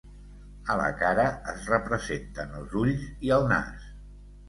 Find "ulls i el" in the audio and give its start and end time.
2.83-3.51